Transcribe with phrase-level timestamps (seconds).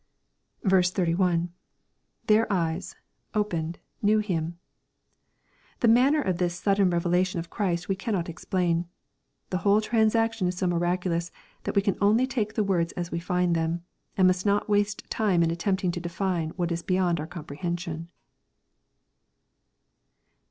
[0.65, 1.49] 3L—
[2.25, 4.57] [Their eyes,..opened„.knew him.]
[5.81, 8.87] The manner of this sudden revelation of Christ we cannot explain.
[9.51, 11.31] The whole transaction is so miraculous
[11.65, 13.83] that we can only take the words as we find them,
[14.17, 18.09] and must not waste time in attempting to define what is beyond our comprehension.